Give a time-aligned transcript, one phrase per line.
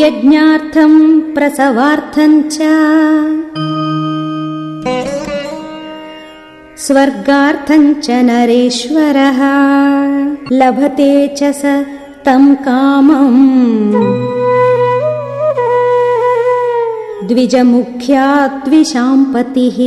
[0.00, 2.58] यज्ञार्थम् प्रसवार्थम् च।
[6.78, 9.40] स्वर्गार्थम् च नरेश्वरः
[10.52, 11.62] लभते च स
[12.24, 13.92] तम् कामम्।
[17.28, 19.78] द्विजमुख्या द्विशाम्पतिः